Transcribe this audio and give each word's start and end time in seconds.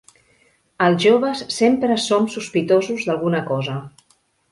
Els 0.85 1.03
joves 1.03 1.43
sempre 1.55 1.97
som 2.05 2.25
sospitosos 2.37 3.05
d'alguna 3.11 3.43
cosa. 3.51 3.77